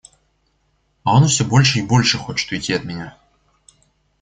А 1.03 1.13
он 1.15 1.27
всё 1.27 1.45
больше 1.45 1.77
и 1.77 1.83
больше 1.85 2.17
хочет 2.17 2.51
уйти 2.51 2.73
от 2.73 2.85
меня. 2.85 3.15